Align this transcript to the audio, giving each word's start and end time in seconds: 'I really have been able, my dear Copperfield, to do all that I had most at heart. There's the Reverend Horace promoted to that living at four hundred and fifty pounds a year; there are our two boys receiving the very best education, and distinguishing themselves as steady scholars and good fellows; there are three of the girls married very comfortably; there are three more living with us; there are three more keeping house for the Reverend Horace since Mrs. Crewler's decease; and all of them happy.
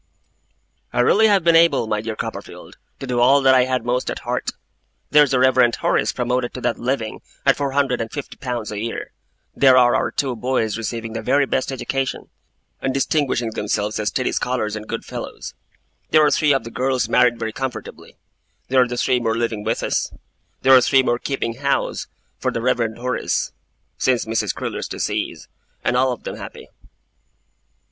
'I 0.93 1.01
really 1.01 1.27
have 1.27 1.43
been 1.43 1.55
able, 1.55 1.85
my 1.85 2.01
dear 2.01 2.15
Copperfield, 2.15 2.75
to 2.99 3.05
do 3.05 3.19
all 3.19 3.39
that 3.41 3.53
I 3.53 3.65
had 3.65 3.85
most 3.85 4.09
at 4.09 4.17
heart. 4.25 4.49
There's 5.11 5.29
the 5.29 5.37
Reverend 5.37 5.75
Horace 5.75 6.11
promoted 6.11 6.55
to 6.55 6.61
that 6.61 6.79
living 6.79 7.21
at 7.45 7.55
four 7.55 7.73
hundred 7.73 8.01
and 8.01 8.11
fifty 8.11 8.35
pounds 8.35 8.71
a 8.71 8.79
year; 8.79 9.11
there 9.55 9.77
are 9.77 9.95
our 9.95 10.09
two 10.09 10.35
boys 10.35 10.75
receiving 10.75 11.13
the 11.13 11.21
very 11.21 11.45
best 11.45 11.71
education, 11.71 12.31
and 12.81 12.95
distinguishing 12.95 13.51
themselves 13.51 13.99
as 13.99 14.07
steady 14.07 14.31
scholars 14.31 14.75
and 14.75 14.87
good 14.87 15.05
fellows; 15.05 15.53
there 16.09 16.25
are 16.25 16.31
three 16.31 16.51
of 16.51 16.63
the 16.63 16.71
girls 16.71 17.07
married 17.07 17.37
very 17.37 17.53
comfortably; 17.53 18.17
there 18.69 18.81
are 18.81 18.87
three 18.87 19.19
more 19.19 19.37
living 19.37 19.63
with 19.63 19.83
us; 19.83 20.11
there 20.63 20.73
are 20.75 20.81
three 20.81 21.03
more 21.03 21.19
keeping 21.19 21.57
house 21.57 22.07
for 22.39 22.49
the 22.51 22.59
Reverend 22.59 22.97
Horace 22.97 23.51
since 23.99 24.25
Mrs. 24.25 24.55
Crewler's 24.55 24.87
decease; 24.87 25.47
and 25.83 25.95
all 25.95 26.11
of 26.11 26.23
them 26.23 26.37
happy. 26.37 26.69